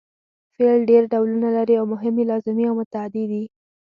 [0.57, 3.43] فعل ډېر ډولونه لري او مهم یې لازمي او متعدي دي.